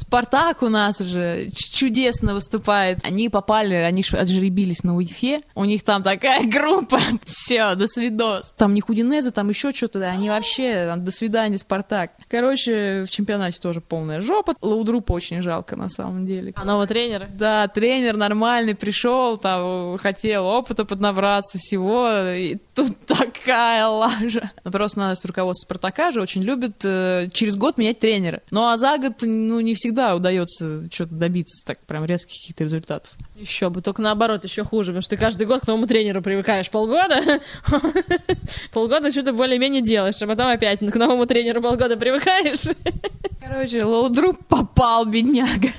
Спартак 0.00 0.62
у 0.62 0.68
нас 0.68 0.98
же 0.98 1.50
чудесно 1.52 2.34
выступает. 2.34 2.98
Они 3.02 3.28
попали, 3.28 3.74
они 3.74 4.02
отжеребились 4.12 4.82
на 4.82 4.96
УЕФЕ. 4.96 5.42
У 5.54 5.64
них 5.64 5.84
там 5.84 6.02
такая 6.02 6.46
группа. 6.50 6.98
Все, 7.26 7.74
до 7.74 7.86
свидос. 7.86 8.52
Там 8.56 8.74
не 8.74 8.80
Худинеза, 8.80 9.30
там 9.30 9.48
еще 9.50 9.72
что-то. 9.72 10.00
Они 10.08 10.28
вообще, 10.28 10.86
там, 10.86 11.04
до 11.04 11.10
свидания, 11.10 11.58
Спартак. 11.58 12.12
Короче, 12.28 13.04
в 13.04 13.10
чемпионате 13.10 13.60
тоже 13.60 13.80
полная 13.80 14.20
жопа. 14.20 14.54
Лаудрупа 14.60 15.12
очень 15.12 15.42
жалко 15.42 15.76
на 15.76 15.88
самом 15.88 16.26
деле. 16.26 16.52
А 16.56 16.64
нового 16.64 16.86
тренера? 16.86 17.28
Да, 17.32 17.68
тренер 17.68 18.16
нормальный 18.16 18.74
пришел, 18.74 19.36
там 19.36 19.98
хотел 19.98 20.46
опыта 20.46 20.84
поднабраться 20.84 21.58
всего, 21.58 22.10
и 22.32 22.56
тут 22.74 22.96
такая 23.06 23.86
лажа. 23.86 24.50
Просто 24.64 24.98
надо 24.98 25.20
руководство 25.24 25.66
Спартака 25.66 26.10
же 26.10 26.20
очень 26.20 26.42
любит 26.42 26.84
э, 26.84 27.28
через 27.32 27.56
год 27.56 27.78
менять 27.78 28.00
тренера. 28.00 28.40
Ну 28.50 28.66
а 28.66 28.76
за 28.76 28.96
год, 28.98 29.14
ну, 29.20 29.60
не 29.60 29.74
всегда 29.74 29.89
удается 29.90 30.88
что-то 30.92 31.14
добиться 31.14 31.64
так 31.66 31.78
прям 31.86 32.04
резких 32.04 32.40
каких-то 32.40 32.64
результатов. 32.64 33.10
Еще 33.36 33.70
бы, 33.70 33.82
только 33.82 34.02
наоборот, 34.02 34.44
еще 34.44 34.64
хуже, 34.64 34.92
потому 34.92 35.02
что 35.02 35.10
ты 35.10 35.16
каждый 35.16 35.46
год 35.46 35.60
к 35.60 35.66
новому 35.66 35.86
тренеру 35.86 36.22
привыкаешь 36.22 36.70
полгода, 36.70 37.40
полгода 38.72 39.10
что-то 39.10 39.32
более-менее 39.32 39.82
делаешь, 39.82 40.20
а 40.22 40.26
потом 40.26 40.48
опять 40.48 40.80
к 40.80 40.94
новому 40.94 41.26
тренеру 41.26 41.62
полгода 41.62 41.96
привыкаешь. 41.96 42.76
Короче, 43.40 43.84
Лоудруп 43.84 44.46
попал, 44.46 45.04
бедняга. 45.06 45.72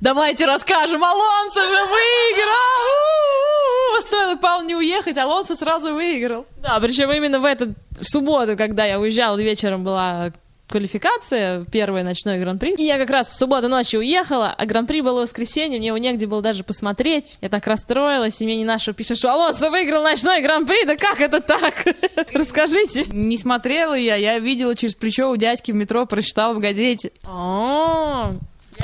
Давайте 0.00 0.44
расскажем, 0.44 1.02
Алонсо 1.02 1.60
же 1.60 1.84
выиграл! 1.86 2.63
Не 5.04 5.10
уехать, 5.10 5.22
Алонсо 5.22 5.56
сразу 5.56 5.94
выиграл. 5.94 6.46
Да, 6.62 6.78
причем 6.80 7.10
именно 7.12 7.40
в 7.40 7.44
этот, 7.44 7.70
в 7.90 8.04
субботу, 8.04 8.56
когда 8.56 8.84
я 8.84 8.98
уезжала, 8.98 9.36
вечером 9.36 9.84
была 9.84 10.32
квалификация, 10.66 11.64
первый 11.70 12.02
ночной 12.02 12.38
гран-при. 12.38 12.74
И 12.74 12.84
я 12.84 12.96
как 12.96 13.10
раз 13.10 13.28
в 13.28 13.38
субботу 13.38 13.68
ночью 13.68 14.00
уехала, 14.00 14.54
а 14.56 14.66
гран-при 14.66 15.02
было 15.02 15.20
воскресенье, 15.20 15.78
мне 15.78 15.88
его 15.88 15.98
негде 15.98 16.26
было 16.26 16.40
даже 16.40 16.64
посмотреть. 16.64 17.36
Я 17.42 17.50
так 17.50 17.66
расстроилась, 17.66 18.40
и 18.40 18.44
мне 18.44 18.56
не 18.56 18.64
наша 18.64 18.92
пишет, 18.94 19.18
что 19.18 19.30
Алонсо 19.30 19.70
выиграл 19.70 20.02
ночной 20.02 20.40
гран-при, 20.40 20.86
да 20.86 20.96
как 20.96 21.20
это 21.20 21.40
так? 21.40 21.84
Расскажите. 22.32 23.04
Не 23.12 23.36
смотрела 23.36 23.94
я, 23.94 24.16
я 24.16 24.38
видела 24.38 24.74
через 24.74 24.94
плечо 24.94 25.30
у 25.30 25.36
дядьки 25.36 25.70
в 25.70 25.74
метро, 25.74 26.06
прочитала 26.06 26.54
в 26.54 26.60
газете. 26.60 27.12
О, 27.24 28.32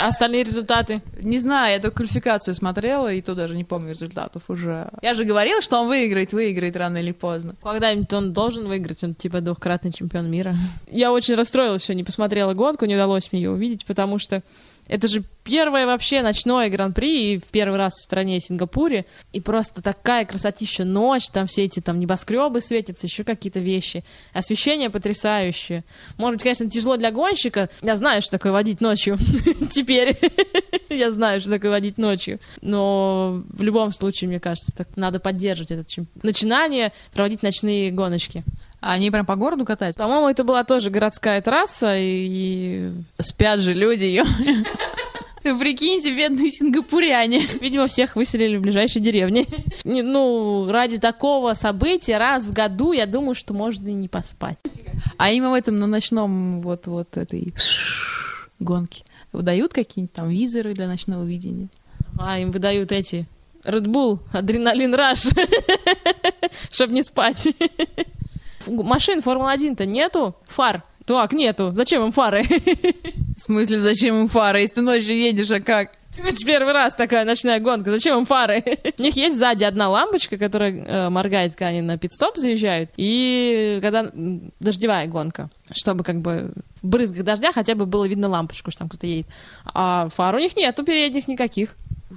А 0.01 0.09
остальные 0.09 0.45
результаты? 0.45 1.03
Не 1.21 1.39
знаю, 1.39 1.75
я 1.75 1.79
только 1.79 1.97
квалификацию 1.97 2.55
смотрела, 2.55 3.13
и 3.13 3.21
то 3.21 3.35
даже 3.35 3.55
не 3.55 3.65
помню 3.65 3.91
результатов 3.91 4.45
уже. 4.49 4.89
Я 5.03 5.13
же 5.13 5.25
говорила, 5.25 5.61
что 5.61 5.79
он 5.79 5.89
выиграет, 5.89 6.33
выиграет 6.33 6.75
рано 6.77 6.97
или 6.99 7.13
поздно. 7.13 7.55
Когда-нибудь 7.63 8.11
он 8.15 8.33
должен 8.33 8.67
выиграть, 8.67 9.05
он 9.05 9.15
типа 9.15 9.43
двухкратный 9.43 9.93
чемпион 9.93 10.31
мира. 10.31 10.57
Я 10.91 11.13
очень 11.13 11.35
расстроилась, 11.35 11.85
что 11.85 11.95
не 11.95 12.03
посмотрела 12.03 12.55
гонку, 12.55 12.87
не 12.87 12.95
удалось 12.95 13.31
мне 13.31 13.43
ее 13.43 13.51
увидеть, 13.51 13.85
потому 13.85 14.19
что 14.19 14.43
это 14.91 15.07
же 15.07 15.23
первое 15.45 15.87
вообще 15.87 16.21
ночное 16.21 16.69
гран-при, 16.69 17.35
и 17.35 17.39
в 17.39 17.45
первый 17.45 17.79
раз 17.79 17.93
в 17.95 18.03
стране 18.03 18.41
Сингапуре, 18.41 19.07
и 19.33 19.41
просто 19.41 19.83
такая 19.83 20.25
красотища 20.25 20.85
ночь, 20.85 21.27
там 21.33 21.47
все 21.47 21.65
эти 21.65 21.79
там 21.79 22.01
небоскребы 22.01 22.61
светятся, 22.61 23.07
еще 23.07 23.23
какие-то 23.23 23.61
вещи. 23.61 24.05
Освещение 24.33 24.91
потрясающее. 24.91 25.85
Может 26.19 26.37
быть, 26.37 26.43
конечно, 26.43 26.69
тяжело 26.69 26.97
для 26.97 27.13
гонщика. 27.13 27.71
Я 27.83 27.97
знаю, 27.97 28.21
что 28.21 28.33
такое 28.33 28.51
водить 28.51 28.81
ночью. 28.81 29.17
Теперь 29.71 30.19
я 30.89 31.13
знаю, 31.13 31.41
что 31.41 31.51
такое 31.51 31.71
водить 31.71 31.97
ночью. 31.97 32.41
Но 32.61 33.45
в 33.49 33.63
любом 33.63 33.93
случае, 33.93 34.27
мне 34.27 34.41
кажется, 34.41 34.73
так 34.77 34.89
надо 34.97 35.21
поддерживать 35.21 35.71
это 35.71 35.85
начинание, 36.23 36.93
проводить 37.13 37.45
ночные 37.45 37.93
гоночки. 37.93 38.43
А 38.81 38.93
они 38.93 39.11
прям 39.11 39.27
по 39.27 39.37
городу 39.37 39.65
катают? 39.65 39.97
По-моему, 39.97 40.29
это 40.29 40.43
была 40.43 40.65
тоже 40.65 40.91
городская 40.91 41.43
трасса, 41.43 41.95
и, 41.99 42.93
Спят 43.21 43.61
же 43.61 43.75
люди, 43.75 44.05
ё. 44.05 44.25
Прикиньте, 45.43 46.15
бедные 46.15 46.51
сингапуряне. 46.51 47.47
видимо, 47.61 47.87
всех 47.87 48.17
выселили 48.17 48.57
в 48.57 48.63
ближайшей 48.63 49.01
деревне. 49.01 49.47
Не, 49.85 50.03
Ну, 50.03 50.71
ради 50.71 50.99
такого 50.99 51.55
события 51.55 52.19
раз 52.19 52.47
в 52.47 52.53
году, 52.53 52.93
я 52.93 53.07
думаю, 53.07 53.35
что 53.35 53.55
можно 53.55 53.89
и 53.89 53.93
не 53.95 54.09
поспать. 54.09 54.59
А 55.17 55.31
им 55.31 55.51
в 55.51 55.55
этом 55.55 55.79
на 55.79 55.87
ночном 55.87 56.61
вот 56.61 56.87
вот 56.87 57.17
этой 57.17 57.55
гонке 58.59 59.05
выдают 59.33 59.73
какие-нибудь 59.73 60.13
там 60.15 60.29
визоры 60.29 60.75
для 60.75 60.87
ночного 60.87 61.25
видения? 61.25 61.69
А, 62.19 62.39
им 62.39 62.51
выдают 62.51 62.93
эти 62.93 63.27
Red 63.65 63.85
Bull, 63.85 64.19
адреналин 64.33 64.95
раш, 64.95 65.27
чтобы 66.71 66.93
не 66.93 67.03
спать. 67.03 67.49
Машин 68.67 69.23
Формулы-1-то 69.23 69.87
нету? 69.87 70.37
Фар? 70.49 70.83
Так, 71.07 71.33
нету. 71.33 71.73
Зачем 71.75 72.05
им 72.05 72.13
фары? 72.13 72.45
В 73.37 73.41
смысле, 73.41 73.81
зачем 73.81 74.21
им 74.21 74.29
фары? 74.29 74.61
Если 74.61 74.77
ты 74.77 74.81
ночью 74.83 75.17
едешь, 75.17 75.51
а 75.51 75.61
как? 75.61 75.93
Это 76.17 76.45
первый 76.45 76.73
раз 76.73 76.95
такая 76.95 77.25
ночная 77.25 77.61
гонка. 77.61 77.91
Зачем 77.91 78.19
им 78.19 78.27
фары? 78.27 78.63
У 78.99 79.03
них 79.03 79.17
есть 79.17 79.37
сзади 79.37 79.65
одна 79.65 79.89
лампочка, 79.89 80.37
которая 80.37 80.73
э, 80.73 81.09
моргает, 81.09 81.53
когда 81.53 81.69
они 81.69 81.81
на 81.81 81.99
пит-стоп 81.99 82.37
заезжают. 82.37 82.91
И 82.97 83.79
когда 83.81 84.11
дождевая 84.61 85.07
гонка. 85.07 85.51
Чтобы 85.73 86.05
как 86.05 86.21
бы 86.21 86.53
в 86.83 86.87
брызгах 86.87 87.25
дождя 87.25 87.53
хотя 87.53 87.75
бы 87.75 87.87
было 87.87 88.07
видно 88.07 88.29
лампочку, 88.29 88.71
что 88.71 88.81
там 88.81 88.89
кто-то 88.89 89.07
едет. 89.07 89.27
А 89.65 90.09
фар 90.09 90.35
у 90.35 90.39
них 90.39 90.57
нету 90.57 90.85
передних 90.85 91.29
никаких. 91.29 91.77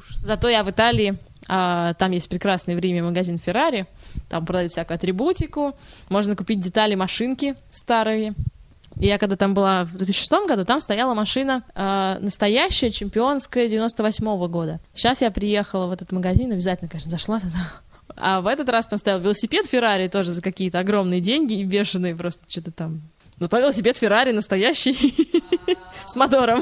Зато 0.10 0.50
я 0.50 0.64
в 0.64 0.72
Италии, 0.72 1.18
а, 1.48 1.94
там 1.96 2.12
есть 2.12 2.30
прекрасный 2.30 2.76
в 2.76 2.80
Риме 2.80 3.04
магазин 3.04 3.38
Феррари, 3.38 3.88
там 4.30 4.46
продают 4.46 4.72
всякую 4.72 4.96
атрибутику, 4.96 5.76
можно 6.10 6.36
купить 6.36 6.60
детали 6.60 6.96
машинки 6.96 7.56
старые. 7.72 8.34
И 9.00 9.08
я 9.08 9.18
когда 9.18 9.36
там 9.36 9.54
была 9.54 9.86
в 9.86 9.98
2006 9.98 10.32
году, 10.48 10.66
там 10.66 10.80
стояла 10.80 11.14
машина 11.16 11.64
э, 11.74 12.18
настоящая, 12.20 12.92
чемпионская 12.92 13.68
98 13.68 14.48
года. 14.48 14.80
Сейчас 14.94 15.22
я 15.22 15.32
приехала 15.32 15.88
в 15.88 15.92
этот 15.92 16.12
магазин, 16.12 16.52
обязательно, 16.52 16.90
конечно, 16.90 17.10
зашла 17.10 17.40
туда. 17.40 17.72
А 18.16 18.42
в 18.42 18.48
этот 18.48 18.70
раз 18.70 18.86
там 18.86 19.00
стоял 19.00 19.20
велосипед 19.20 19.66
Феррари 19.66 20.08
тоже 20.08 20.32
за 20.32 20.42
какие-то 20.42 20.80
огромные 20.80 21.22
деньги 21.22 21.56
и 21.56 21.64
бешеные 21.64 22.16
просто 22.16 22.44
что-то 22.48 22.72
там. 22.72 23.02
Ну, 23.40 23.48
то 23.48 23.60
велосипед 23.60 23.98
Феррари 23.98 24.32
настоящий, 24.32 24.96
с 26.08 26.16
мотором. 26.16 26.62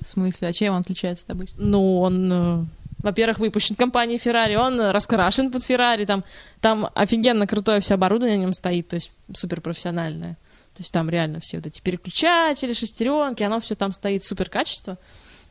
В 0.00 0.08
смысле, 0.08 0.48
а 0.48 0.52
чем 0.52 0.74
он 0.74 0.80
отличается 0.80 1.24
от 1.24 1.30
обычного? 1.30 1.64
Ну, 1.64 2.00
он, 2.00 2.32
э, 2.32 2.64
во-первых, 3.02 3.38
выпущен 3.38 3.76
компанией 3.76 4.18
Ferrari, 4.18 4.56
он 4.56 4.80
раскрашен 4.80 5.50
под 5.50 5.62
Ferrari, 5.62 6.06
там, 6.06 6.24
там 6.60 6.88
офигенно 6.94 7.46
крутое 7.46 7.80
все 7.80 7.94
оборудование 7.94 8.38
на 8.38 8.42
нем 8.42 8.54
стоит, 8.54 8.88
то 8.88 8.96
есть 8.96 9.10
супер 9.34 9.60
профессиональное. 9.60 10.36
То 10.74 10.80
есть 10.80 10.92
там 10.92 11.10
реально 11.10 11.40
все 11.40 11.58
вот 11.58 11.66
эти 11.66 11.80
переключатели, 11.80 12.72
шестеренки, 12.72 13.42
оно 13.42 13.60
все 13.60 13.74
там 13.74 13.92
стоит 13.92 14.22
супер 14.22 14.48
качество. 14.48 14.98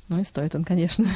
Ну 0.07 0.19
и 0.19 0.23
стоит 0.23 0.55
он, 0.55 0.63
конечно. 0.63 1.05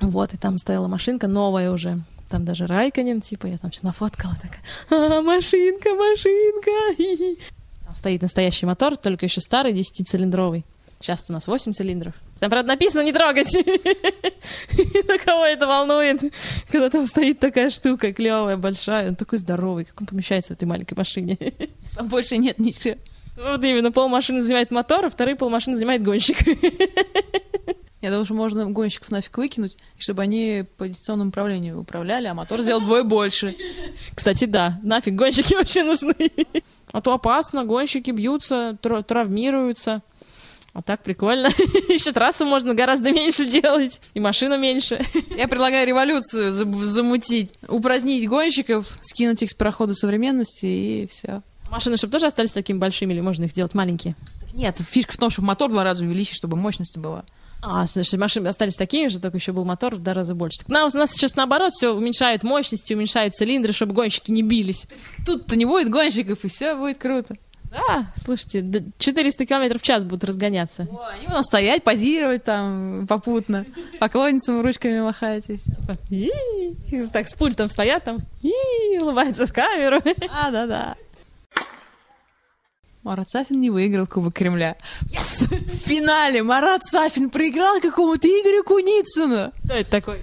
Вот, 0.00 0.32
и 0.32 0.36
там 0.36 0.58
стояла 0.58 0.86
машинка 0.86 1.26
новая 1.26 1.72
уже. 1.72 1.98
Там 2.28 2.44
даже 2.44 2.66
Райконин, 2.66 3.20
типа, 3.20 3.46
я 3.46 3.58
там 3.58 3.72
все 3.72 3.80
нафоткала, 3.82 4.36
такая, 4.36 4.62
а, 4.90 5.22
машинка, 5.22 5.90
машинка. 5.94 7.42
Там 7.84 7.96
стоит 7.96 8.22
настоящий 8.22 8.66
мотор, 8.66 8.96
только 8.96 9.26
еще 9.26 9.40
старый, 9.40 9.72
10-цилиндровый. 9.72 10.64
Сейчас 11.00 11.24
у 11.28 11.32
нас 11.32 11.46
8 11.46 11.72
цилиндров. 11.74 12.14
Там, 12.40 12.50
правда, 12.50 12.68
написано 12.72 13.02
не 13.02 13.12
трогать. 13.12 13.54
На 15.08 15.18
кого 15.18 15.44
это 15.44 15.66
волнует, 15.66 16.20
когда 16.70 16.90
там 16.90 17.06
стоит 17.06 17.38
такая 17.38 17.70
штука 17.70 18.12
клевая, 18.12 18.56
большая. 18.56 19.08
Он 19.08 19.16
такой 19.16 19.38
здоровый, 19.38 19.84
как 19.84 20.00
он 20.00 20.06
помещается 20.08 20.54
в 20.54 20.56
этой 20.56 20.64
маленькой 20.64 20.94
машине. 20.94 21.38
Там 21.96 22.08
больше 22.08 22.36
нет 22.36 22.58
ничего. 22.58 22.96
Вот 23.36 23.62
именно, 23.62 23.92
пол 23.92 24.08
машины 24.08 24.42
занимает 24.42 24.72
мотор, 24.72 25.04
а 25.04 25.10
вторые 25.10 25.36
пол 25.36 25.50
машины 25.50 25.76
занимает 25.76 26.02
гонщик. 26.02 26.38
Я 28.00 28.10
думаю, 28.10 28.24
что 28.24 28.34
можно 28.34 28.64
гонщиков 28.70 29.10
нафиг 29.10 29.36
выкинуть, 29.38 29.76
чтобы 29.98 30.22
они 30.22 30.64
по 30.76 30.86
дистанционному 30.88 31.30
управлению 31.30 31.80
управляли, 31.80 32.26
а 32.26 32.34
мотор 32.34 32.62
сделал 32.62 32.80
вдвое 32.80 33.02
больше. 33.02 33.56
Кстати, 34.14 34.44
да, 34.44 34.78
нафиг 34.82 35.14
гонщики 35.14 35.54
вообще 35.54 35.82
нужны. 35.82 36.14
А 36.92 37.00
то 37.00 37.12
опасно, 37.12 37.64
гонщики 37.64 38.10
бьются, 38.12 38.78
тр- 38.82 39.02
травмируются. 39.02 40.02
А 40.74 40.82
так 40.82 41.02
прикольно. 41.02 41.48
Еще 41.88 42.12
трассу 42.12 42.44
можно 42.44 42.74
гораздо 42.74 43.10
меньше 43.10 43.46
делать. 43.46 44.00
И 44.14 44.20
машину 44.20 44.58
меньше. 44.58 45.00
Я 45.36 45.48
предлагаю 45.48 45.86
революцию 45.86 46.52
замутить, 46.52 47.52
упразднить 47.66 48.28
гонщиков, 48.28 48.86
скинуть 49.02 49.42
их 49.42 49.50
с 49.50 49.54
прохода 49.54 49.94
современности, 49.94 50.66
и 50.66 51.08
все. 51.10 51.42
Машины, 51.70 51.96
чтобы 51.96 52.12
тоже 52.12 52.26
остались 52.26 52.52
такими 52.52 52.78
большими, 52.78 53.12
или 53.12 53.20
можно 53.20 53.44
их 53.44 53.50
сделать 53.50 53.74
маленькие? 53.74 54.14
Нет, 54.54 54.78
фишка 54.90 55.12
в 55.12 55.18
том, 55.18 55.30
чтобы 55.30 55.48
мотор 55.48 55.70
два 55.70 55.84
раза 55.84 56.04
увеличить, 56.04 56.36
чтобы 56.36 56.56
мощность 56.56 56.96
была. 56.96 57.24
А, 57.60 57.86
значит, 57.86 58.18
машины 58.18 58.48
остались 58.48 58.76
такими 58.76 59.08
же, 59.08 59.20
только 59.20 59.36
еще 59.38 59.52
был 59.52 59.64
мотор 59.64 59.96
в 59.96 60.00
два 60.00 60.14
раза 60.14 60.34
больше. 60.34 60.58
Так, 60.64 60.94
у 60.94 60.98
нас 60.98 61.10
сейчас 61.10 61.34
наоборот 61.34 61.72
все 61.72 61.92
уменьшают 61.92 62.44
мощности, 62.44 62.94
уменьшают 62.94 63.34
цилиндры, 63.34 63.72
чтобы 63.72 63.94
гонщики 63.94 64.30
не 64.30 64.42
бились. 64.42 64.86
Тут-то 65.26 65.56
не 65.56 65.64
будет 65.64 65.90
гонщиков, 65.90 66.44
и 66.44 66.48
все 66.48 66.76
будет 66.76 66.98
круто. 66.98 67.34
Да, 67.70 68.06
слушайте, 68.16 68.62
д- 68.62 68.84
400 68.98 69.44
километров 69.44 69.82
в 69.82 69.84
час 69.84 70.04
будут 70.04 70.24
разгоняться. 70.24 70.86
О, 70.90 71.06
они 71.06 71.26
будут 71.26 71.44
стоять, 71.44 71.84
позировать 71.84 72.44
там 72.44 73.06
попутно, 73.06 73.64
поклонницам 74.00 74.60
ручками 74.62 75.00
махаетесь. 75.00 75.64
Типа, 75.64 75.96
Так, 77.12 77.28
с 77.28 77.34
пультом 77.34 77.68
стоят 77.68 78.04
там, 78.04 78.18
и 78.42 78.98
улыбаются 79.00 79.46
в 79.46 79.52
камеру. 79.52 80.00
А, 80.30 80.50
да-да. 80.50 80.96
Марат 83.02 83.30
Сафин 83.30 83.60
не 83.60 83.70
выиграл 83.70 84.06
Кубок 84.06 84.34
Кремля. 84.34 84.76
Yes! 85.04 85.44
В 85.46 85.88
финале 85.88 86.42
Марат 86.42 86.84
Сафин 86.84 87.30
проиграл 87.30 87.80
какому-то 87.80 88.26
Игорю 88.28 88.64
Куницыну. 88.64 89.52
Кто 89.64 89.74
это 89.74 89.90
такой? 89.90 90.22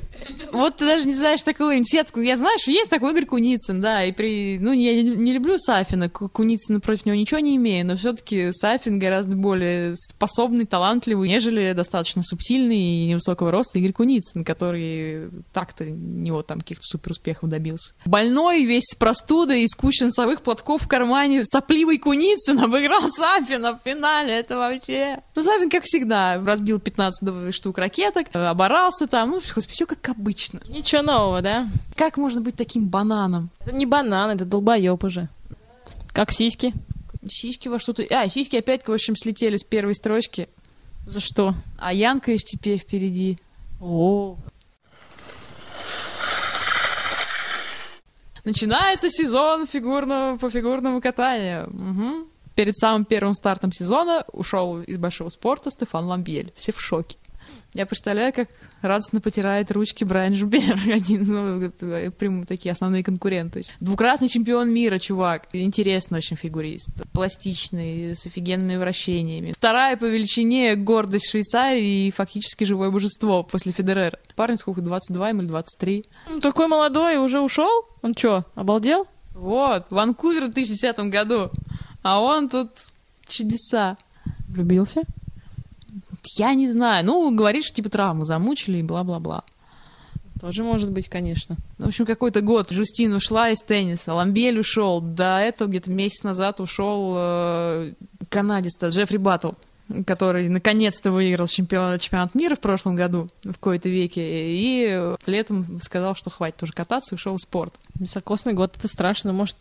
Вот 0.52 0.78
ты 0.78 0.86
даже 0.86 1.06
не 1.06 1.14
знаешь 1.14 1.44
такую 1.44 1.84
сетку. 1.84 2.22
Я 2.22 2.38
знаю, 2.38 2.58
что 2.60 2.72
есть 2.72 2.90
такой 2.90 3.12
Игорь 3.12 3.26
Куницын, 3.26 3.82
да, 3.82 4.04
и 4.06 4.12
при... 4.12 4.58
Ну, 4.60 4.72
я 4.72 5.02
не, 5.02 5.34
люблю 5.34 5.58
Сафина, 5.58 6.10
Ку- 6.10 6.30
Куницына 6.30 6.80
против 6.80 7.06
него 7.06 7.16
ничего 7.16 7.40
не 7.40 7.56
имею, 7.58 7.86
но 7.86 7.96
все 7.96 8.14
таки 8.14 8.52
Сафин 8.52 9.00
гораздо 9.00 9.36
более 9.36 9.96
способный, 9.96 10.66
талантливый, 10.66 11.30
нежели 11.30 11.74
достаточно 11.74 12.24
субтильный 12.24 12.78
и 12.78 13.06
невысокого 13.08 13.52
роста 13.52 13.80
Игорь 13.80 13.94
Куницын, 13.94 14.44
который 14.44 15.30
так-то 15.54 15.86
не 15.86 16.32
вот 16.32 16.48
там 16.48 16.60
каких-то 16.60 16.84
супер 16.84 17.12
успехов 17.12 17.50
добился. 17.50 17.94
Больной, 18.06 18.64
весь 18.66 18.86
с 18.86 18.96
простудой, 18.96 19.64
из 19.64 19.76
кучи 19.76 20.04
носовых 20.04 20.42
платков 20.42 20.84
в 20.84 20.88
кармане, 20.88 21.44
сопливый 21.44 21.98
Куницын 21.98 22.60
обыграл 22.60 23.10
Сафина 23.12 23.74
в 23.78 23.82
финале, 23.84 24.34
это 24.34 24.58
вообще... 24.58 25.22
Ну, 25.36 25.44
Сафин, 25.44 25.70
как 25.70 25.84
всегда, 25.84 26.42
разбил 26.44 26.80
15 26.80 27.54
штук 27.54 27.78
ракеток, 27.78 28.28
оборался 28.34 29.08
там, 29.08 29.32
ну, 29.32 29.40
все 29.40 29.86
как 29.86 30.02
обычно. 30.10 30.62
Ничего 30.68 31.02
нового, 31.02 31.42
да? 31.42 31.68
Как 31.96 32.18
можно 32.18 32.42
быть 32.42 32.56
таким 32.56 32.88
бананом? 32.88 33.50
Это 33.60 33.74
не 33.74 33.86
банан, 33.86 34.32
это 34.32 34.46
долбоеб 34.46 35.04
уже. 35.04 35.30
Как 36.14 36.32
сиськи. 36.32 36.74
Сиськи 37.28 37.68
во 37.68 37.80
что-то... 37.80 38.04
А, 38.12 38.30
сиськи 38.30 38.58
опять, 38.58 38.88
в 38.88 38.92
общем, 38.92 39.16
слетели 39.16 39.58
с 39.58 39.64
первой 39.64 39.96
строчки. 39.96 40.50
За 41.06 41.20
что? 41.20 41.56
А 41.78 41.94
Янка 41.94 42.32
и 42.32 42.38
теперь 42.38 42.80
впереди. 42.80 43.38
О, 43.82 44.38
Начинается 48.46 49.10
сезон 49.10 49.66
фигурного, 49.66 50.38
по 50.38 50.52
фигурному 50.52 51.02
катанию. 51.02 51.68
Мгм. 51.72 52.28
Перед 52.54 52.78
самым 52.78 53.04
первым 53.04 53.34
стартом 53.34 53.72
сезона 53.72 54.24
ушел 54.32 54.82
из 54.82 54.98
большого 55.00 55.30
спорта 55.30 55.72
Стефан 55.72 56.06
Ламбель. 56.06 56.54
Все 56.56 56.72
в 56.72 56.80
шоке. 56.80 57.18
Я 57.74 57.86
представляю, 57.86 58.32
как 58.34 58.50
радостно 58.82 59.20
потирает 59.20 59.72
ручки 59.72 60.04
Брайан 60.04 60.34
Жубер, 60.34 60.78
один 60.94 61.24
ну, 61.24 61.72
прям 62.12 62.46
такие 62.46 62.72
основные 62.72 63.04
конкуренты. 63.04 63.64
Двукратный 63.80 64.30
чемпион 64.30 64.72
мира, 64.72 64.98
чувак. 64.98 65.48
Интересный 65.54 66.20
очень 66.20 66.38
фигурист. 66.38 67.04
Пластичный, 67.12 68.16
с 68.16 68.26
офигенными 68.26 68.78
вращениями. 68.78 69.52
Вторая 69.52 69.98
по 69.98 70.06
величине 70.06 70.76
гордость 70.76 71.30
Швейцарии 71.30 72.08
и 72.08 72.12
фактически 72.12 72.64
живое 72.64 72.92
божество 72.92 73.44
после 73.44 73.72
Федерера. 73.72 74.20
Парень 74.36 74.58
сколько, 74.58 74.82
22 74.82 75.30
ему 75.30 75.42
или 75.42 75.48
23? 75.48 76.06
ну, 76.30 76.40
такой 76.40 76.68
молодой 76.68 77.18
уже 77.18 77.42
ушел? 77.42 77.86
Он 78.02 78.16
что, 78.16 78.46
обалдел? 78.56 79.08
Вот, 79.34 79.88
Ванкувер 79.90 80.46
в 80.46 80.54
2010 80.54 80.98
году. 81.12 81.52
А 82.04 82.22
он 82.22 82.50
тут 82.50 82.70
чудеса. 83.28 83.98
Влюбился? 84.48 85.02
Я 86.38 86.54
не 86.54 86.70
знаю. 86.70 87.06
Ну, 87.06 87.34
говорит, 87.36 87.66
что 87.66 87.76
типа 87.76 87.90
травмы 87.90 88.26
замучили 88.26 88.78
и 88.78 88.84
бла-бла-бла. 88.84 89.44
Тоже 90.40 90.64
может 90.64 90.92
быть, 90.92 91.10
конечно. 91.10 91.56
В 91.78 91.88
общем, 91.88 92.06
какой-то 92.06 92.42
год 92.42 92.70
Жустин 92.70 93.14
ушла 93.14 93.52
из 93.52 93.60
тенниса, 93.60 94.14
Ламбель 94.14 94.60
ушел. 94.60 95.02
До 95.02 95.38
этого 95.40 95.70
где-то 95.70 95.90
месяц 95.92 96.24
назад 96.24 96.60
ушел 96.60 97.14
э, 97.16 97.94
канадец 98.30 98.74
Джеффри 98.84 99.18
Баттл, 99.18 99.52
который 100.06 100.50
наконец-то 100.50 101.12
выиграл 101.12 101.48
чемпион, 101.48 101.98
чемпионат 102.00 102.36
мира 102.36 102.56
в 102.56 102.60
прошлом 102.60 102.96
году, 102.96 103.30
в 103.44 103.58
кои-то 103.60 103.88
веке, 103.88 104.22
и 104.24 105.16
летом 105.26 105.80
сказал, 105.82 106.16
что 106.16 106.30
хватит 106.30 106.62
уже 106.64 106.74
кататься 106.74 107.16
и 107.16 107.18
ушел 107.18 107.36
в 107.36 107.42
спорт. 107.42 107.74
Високосный 107.96 108.54
год 108.54 108.76
это 108.78 108.88
страшно. 108.90 109.32
Может, 109.32 109.56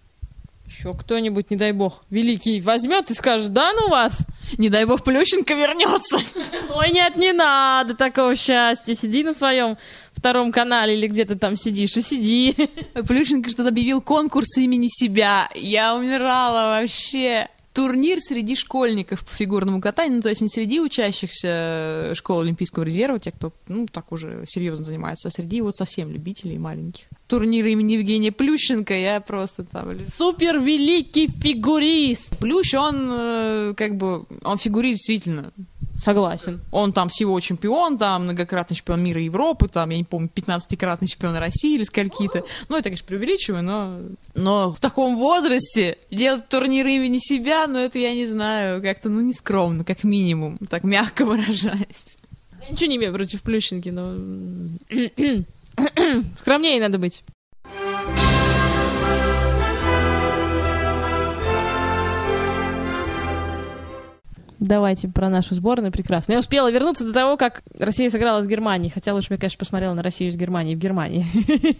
еще 0.74 0.94
кто-нибудь, 0.94 1.50
не 1.50 1.56
дай 1.56 1.72
бог, 1.72 2.04
великий 2.10 2.60
возьмет 2.60 3.10
и 3.10 3.14
скажет, 3.14 3.52
да 3.52 3.72
ну 3.72 3.88
вас? 3.88 4.26
Не 4.58 4.68
дай 4.68 4.84
бог 4.84 5.02
Плющенко 5.02 5.54
вернется. 5.54 6.18
Ой, 6.74 6.90
нет, 6.90 7.16
не 7.16 7.32
надо 7.32 7.94
такого 7.94 8.34
счастья. 8.36 8.94
Сиди 8.94 9.22
на 9.22 9.32
своем 9.32 9.76
втором 10.12 10.52
канале 10.52 10.96
или 10.96 11.06
где 11.06 11.24
ты 11.24 11.36
там 11.36 11.56
сидишь, 11.56 11.96
и 11.96 12.02
сиди. 12.02 12.54
Плющенко 12.94 13.50
что-то 13.50 13.68
объявил 13.68 14.00
конкурс 14.00 14.56
имени 14.58 14.88
себя. 14.88 15.48
Я 15.54 15.94
умирала 15.94 16.80
вообще. 16.80 17.48
Турнир 17.72 18.20
среди 18.20 18.54
школьников 18.54 19.26
по 19.26 19.32
фигурному 19.32 19.80
катанию, 19.80 20.16
ну, 20.16 20.22
то 20.22 20.28
есть 20.28 20.40
не 20.40 20.48
среди 20.48 20.78
учащихся 20.78 22.12
школы 22.14 22.42
Олимпийского 22.42 22.84
резерва, 22.84 23.18
тех, 23.18 23.34
кто, 23.34 23.52
ну, 23.66 23.88
так 23.90 24.12
уже 24.12 24.44
серьезно 24.46 24.84
занимается, 24.84 25.26
а 25.26 25.32
среди 25.32 25.60
вот 25.60 25.74
совсем 25.74 26.12
любителей 26.12 26.56
маленьких. 26.56 27.06
Турнир 27.26 27.66
имени 27.66 27.94
Евгения 27.94 28.32
Плющенко, 28.32 28.94
я 28.94 29.20
просто 29.20 29.64
там... 29.64 30.04
Супер 30.04 30.58
великий 30.58 31.28
фигурист. 31.28 32.36
Плющ, 32.38 32.74
он 32.74 33.08
э, 33.10 33.74
как 33.76 33.96
бы, 33.96 34.26
он 34.42 34.58
фигурист 34.58 34.98
действительно 34.98 35.52
Согласен. 35.96 36.60
Он 36.72 36.92
там 36.92 37.08
всего 37.08 37.38
чемпион, 37.38 37.98
там 37.98 38.24
многократный 38.24 38.76
чемпион 38.76 39.02
мира 39.02 39.20
и 39.20 39.26
Европы, 39.26 39.68
там, 39.68 39.90
я 39.90 39.96
не 39.96 40.04
помню, 40.04 40.28
15-кратный 40.34 41.06
чемпион 41.06 41.36
России 41.36 41.74
или 41.74 41.84
скольки-то. 41.84 42.44
Ну, 42.68 42.76
это, 42.76 42.84
конечно, 42.84 43.06
преувеличиваю, 43.06 43.62
но... 43.62 44.00
Но 44.34 44.72
в 44.72 44.80
таком 44.80 45.16
возрасте 45.16 45.98
делать 46.10 46.48
турнир 46.48 46.86
имени 46.86 47.18
себя, 47.18 47.66
ну, 47.68 47.78
это, 47.78 47.98
я 47.98 48.12
не 48.12 48.26
знаю, 48.26 48.82
как-то, 48.82 49.08
ну, 49.08 49.20
нескромно, 49.20 49.84
как 49.84 50.02
минимум, 50.02 50.58
так 50.68 50.82
мягко 50.82 51.24
выражаясь. 51.24 52.18
Я 52.66 52.72
ничего 52.72 52.90
не 52.90 52.96
имею 52.96 53.12
против 53.12 53.42
Плющенки, 53.42 53.90
но... 53.90 54.16
Скромнее 56.36 56.80
надо 56.80 56.98
быть. 56.98 57.22
Давайте 64.64 65.08
про 65.08 65.28
нашу 65.28 65.54
сборную 65.54 65.92
прекрасно. 65.92 66.32
Я 66.32 66.38
успела 66.38 66.70
вернуться 66.70 67.04
до 67.04 67.12
того, 67.12 67.36
как 67.36 67.62
Россия 67.78 68.08
сыграла 68.08 68.42
с 68.42 68.46
Германией. 68.46 68.90
Хотя 68.90 69.12
лучше 69.12 69.28
бы 69.28 69.34
я, 69.34 69.38
конечно, 69.38 69.58
посмотрела 69.58 69.92
на 69.92 70.02
Россию 70.02 70.32
с 70.32 70.36
Германией 70.36 70.74
в 70.74 70.78
Германии. 70.78 71.26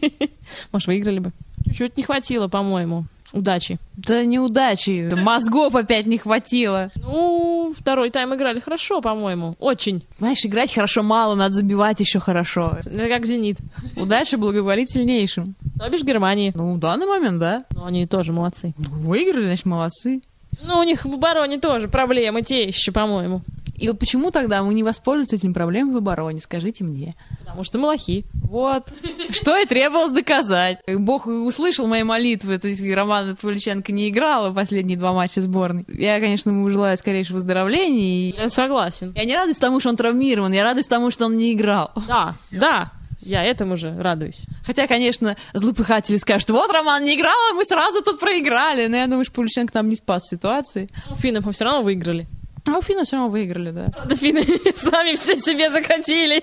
Может, 0.73 0.89
выиграли 0.89 1.21
бы. 1.21 1.33
Чуть-чуть 1.67 1.97
не 1.97 2.03
хватило, 2.03 2.49
по-моему, 2.49 3.05
удачи. 3.33 3.79
Да 3.97 4.23
неудачи, 4.25 5.11
мозгов 5.15 5.75
опять 5.75 6.07
не 6.07 6.19
хватило. 6.19 6.91
Ну, 6.97 7.34
второй 7.75 8.11
тайм 8.11 8.35
играли 8.35 8.61
хорошо, 8.61 9.01
по-моему. 9.01 9.55
Очень. 9.59 10.07
Знаешь, 10.19 10.45
играть 10.45 10.73
хорошо 10.73 11.03
мало, 11.03 11.35
надо 11.35 11.55
забивать 11.55 12.01
еще 12.01 12.21
хорошо. 12.21 12.79
Это 12.79 13.09
как 13.09 13.27
«Зенит». 13.27 13.59
Удача 13.97 14.37
благоволит 14.39 14.91
сильнейшим. 14.91 15.55
То 15.79 15.91
бишь 15.91 16.03
Германии. 16.03 16.53
Ну, 16.55 16.75
в 16.75 16.79
данный 16.79 17.07
момент, 17.07 17.39
да. 17.41 17.65
Но 17.71 17.87
они 17.87 18.07
тоже 18.07 18.33
молодцы. 18.33 18.75
Ну, 18.79 18.89
Выиграли, 19.01 19.45
значит, 19.45 19.67
молодцы. 19.67 20.21
Ну, 20.63 20.79
у 20.79 20.83
них 20.83 21.05
в 21.05 21.13
обороне 21.13 21.59
тоже 21.59 21.89
проблемы 21.89 22.43
те 22.43 22.65
еще, 22.65 22.93
по-моему. 22.93 23.43
И 23.77 23.89
вот 23.89 23.99
почему 23.99 24.31
тогда 24.31 24.63
мы 24.63 24.75
не 24.75 24.83
воспользуемся 24.83 25.37
этим 25.37 25.53
проблемами 25.53 25.95
в 25.95 25.97
обороне, 25.99 26.41
скажите 26.41 26.85
мне. 26.85 27.15
Потому 27.41 27.65
что 27.65 27.79
мы 27.79 27.87
лохи. 27.89 28.25
Вот. 28.33 28.89
Что 29.31 29.57
и 29.57 29.67
требовалось 29.67 30.13
доказать. 30.13 30.79
Бог 30.87 31.27
услышал 31.27 31.87
мои 31.87 32.03
молитвы, 32.03 32.59
то 32.59 32.69
есть 32.69 32.83
Роман 32.83 33.37
Павличенко 33.37 33.93
не 33.93 34.09
играла 34.09 34.51
в 34.51 34.55
последние 34.55 34.97
два 34.99 35.13
матча 35.13 35.41
сборной. 35.41 35.85
Я, 35.89 36.21
конечно, 36.21 36.51
ему 36.51 36.69
желаю 36.71 36.97
скорейшего 36.97 37.37
выздоровления. 37.37 38.31
И... 38.31 38.35
Я 38.37 38.49
согласен. 38.49 39.13
Я 39.17 39.25
не 39.25 39.35
радуюсь 39.35 39.59
тому, 39.59 39.81
что 39.81 39.89
он 39.89 39.97
травмирован, 39.97 40.53
я 40.53 40.63
радуюсь 40.63 40.87
тому, 40.87 41.11
что 41.11 41.27
он 41.27 41.37
не 41.37 41.53
играл. 41.53 41.91
Да, 42.07 42.35
да. 42.53 42.93
Я 43.21 43.43
этому 43.43 43.79
же 43.79 43.97
радуюсь. 43.99 44.43
Хотя, 44.67 44.87
конечно, 44.87 45.37
злопыхатели 45.55 46.19
скажут, 46.19 46.51
вот 46.51 46.71
Роман 46.71 47.05
не 47.05 47.17
играл, 47.17 47.35
а 47.51 47.55
мы 47.55 47.65
сразу 47.65 48.03
тут 48.03 48.21
проиграли. 48.21 48.87
Но 48.87 48.97
я 48.97 49.07
думаю, 49.07 49.25
что 49.25 49.35
Павличенко 49.35 49.73
нам 49.75 49.89
не 49.89 49.97
спас 49.97 50.29
ситуации. 50.29 50.89
У 51.11 51.15
финнов 51.15 51.47
мы 51.47 51.53
все 51.53 51.65
равно 51.65 51.83
выиграли. 51.83 52.29
А 52.67 52.79
у 52.79 52.83
финна 52.83 53.05
все 53.05 53.17
равно 53.17 53.31
выиграли, 53.31 53.71
да. 53.71 53.89
Да 54.07 54.17
финны 54.17 54.43
сами 54.75 55.17
все 55.17 55.37
себе 55.37 55.71
закатили. 55.71 56.43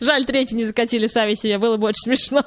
Жаль, 0.00 0.24
третий 0.24 0.54
не 0.54 0.64
закатили 0.64 1.06
сами 1.08 1.34
себе, 1.34 1.58
было 1.58 1.76
бы 1.76 1.88
очень 1.88 2.02
смешно. 2.04 2.44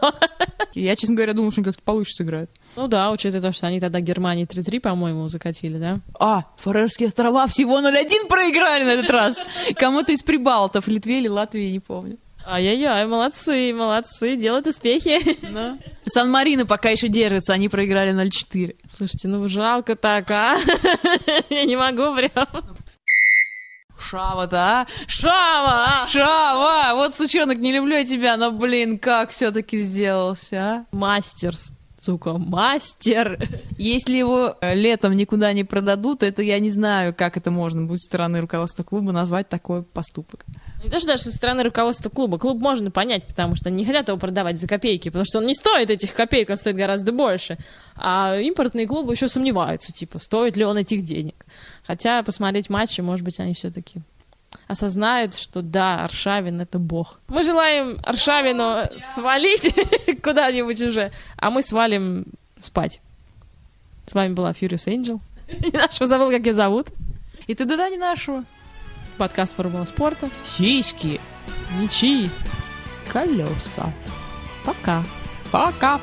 Я, 0.73 0.95
честно 0.95 1.15
говоря, 1.15 1.33
думал, 1.33 1.51
что 1.51 1.61
они 1.61 1.65
как-то 1.65 1.81
получше 1.83 2.13
сыграют. 2.13 2.49
Ну 2.75 2.87
да, 2.87 3.11
учитывая 3.11 3.41
то, 3.41 3.51
что 3.51 3.67
они 3.67 3.79
тогда 3.79 3.99
Германии 3.99 4.47
3-3, 4.47 4.79
по-моему, 4.79 5.27
закатили, 5.27 5.77
да? 5.77 5.99
А, 6.19 6.45
Фарерские 6.57 7.07
острова 7.07 7.47
всего 7.47 7.79
0-1 7.79 8.27
проиграли 8.29 8.83
на 8.83 8.91
этот 8.91 9.09
раз. 9.09 9.41
Кому-то 9.75 10.11
из 10.11 10.21
прибалтов, 10.21 10.87
Литве 10.87 11.19
или 11.19 11.27
Латвии, 11.27 11.71
не 11.71 11.79
помню. 11.79 12.17
Ай-яй-яй, 12.45 13.05
молодцы, 13.05 13.73
молодцы, 13.73 14.35
делают 14.35 14.67
успехи. 14.67 15.19
Да. 15.51 15.77
Сан-Марино 16.05 16.65
пока 16.65 16.89
еще 16.89 17.07
держится, 17.07 17.53
они 17.53 17.69
проиграли 17.69 18.13
0-4. 18.13 18.75
Слушайте, 18.95 19.27
ну 19.27 19.47
жалко 19.47 19.95
так, 19.95 20.31
а? 20.31 20.57
Я 21.49 21.65
не 21.65 21.75
могу 21.75 22.15
прям. 22.15 22.47
Шава-то, 23.99 24.57
а? 24.57 24.87
Шава! 25.07 26.07
Шава! 26.07 26.95
Вот, 26.95 27.15
сучонок, 27.15 27.57
не 27.57 27.71
люблю 27.71 27.97
я 27.97 28.05
тебя, 28.05 28.37
но, 28.37 28.51
блин, 28.51 28.97
как 28.97 29.31
все-таки 29.31 29.79
сделался, 29.79 30.57
а? 30.57 30.85
Мастер, 30.91 31.53
сука, 32.01 32.37
мастер. 32.37 33.37
Если 33.77 34.17
его 34.17 34.55
э, 34.61 34.73
летом 34.73 35.15
никуда 35.15 35.51
не 35.53 35.65
продадут, 35.65 36.23
это 36.23 36.41
я 36.41 36.59
не 36.59 36.71
знаю, 36.71 37.13
как 37.13 37.37
это 37.37 37.51
можно 37.51 37.83
будет 37.83 37.99
со 37.99 38.07
стороны 38.07 38.41
руководства 38.41 38.83
клуба 38.83 39.11
назвать 39.11 39.49
такой 39.49 39.83
поступок. 39.83 40.45
Не 40.83 40.89
то, 40.89 40.99
что 40.99 41.09
даже 41.09 41.23
со 41.23 41.31
стороны 41.31 41.63
руководства 41.63 42.09
клуба. 42.09 42.37
Клуб 42.37 42.59
можно 42.59 42.89
понять, 42.89 43.25
потому 43.25 43.55
что 43.55 43.69
они 43.69 43.79
не 43.79 43.85
хотят 43.85 44.07
его 44.07 44.17
продавать 44.17 44.59
за 44.59 44.67
копейки, 44.67 45.09
потому 45.09 45.25
что 45.25 45.39
он 45.39 45.45
не 45.45 45.53
стоит 45.53 45.89
этих 45.89 46.13
копеек, 46.13 46.49
он 46.49 46.57
стоит 46.57 46.75
гораздо 46.75 47.11
больше. 47.11 47.57
А 47.95 48.37
импортные 48.37 48.87
клубы 48.87 49.13
еще 49.13 49.27
сомневаются, 49.27 49.91
типа, 49.91 50.19
стоит 50.19 50.55
ли 50.55 50.63
он 50.63 50.77
этих 50.77 51.03
денег. 51.03 51.45
Хотя 51.85 52.23
посмотреть 52.23 52.69
матчи, 52.69 53.01
может 53.01 53.25
быть, 53.25 53.39
они 53.39 53.53
все-таки 53.53 54.01
осознают, 54.67 55.35
что 55.35 55.61
да, 55.61 56.03
Аршавин— 56.05 56.61
это 56.61 56.79
бог. 56.79 57.19
Мы 57.27 57.43
желаем 57.43 57.99
Аршавину 58.03 58.83
свалить 59.15 59.73
куда-нибудь 60.23 60.81
уже, 60.81 61.11
а 61.37 61.49
мы 61.49 61.61
свалим 61.61 62.25
спать. 62.59 63.01
С 64.05 64.13
вами 64.13 64.33
была 64.33 64.51
Furious 64.51 64.87
Angel. 64.87 65.19
Нашего 65.73 66.05
забыл, 66.05 66.31
как 66.31 66.45
ее 66.45 66.53
зовут. 66.53 66.87
И 67.47 67.55
ты 67.55 67.65
да 67.65 67.89
не 67.89 67.97
нашего. 67.97 68.45
Подкаст 69.19 69.57
«Формула 69.57 69.85
спорта». 69.85 70.29
Сиськи. 70.45 71.19
Мечи. 71.77 72.29
Колеса. 73.11 73.91
Пока. 74.63 75.03
Пока. 75.51 75.99